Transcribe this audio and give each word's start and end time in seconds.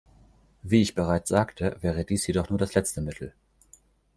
Wie 0.63 0.81
ich 0.81 0.95
bereits 0.95 1.29
sagte, 1.29 1.77
wäre 1.81 2.03
dies 2.05 2.25
jedoch 2.25 2.49
nur 2.49 2.57
das 2.57 2.73
letzte 2.73 3.01
Mittel. 3.01 3.33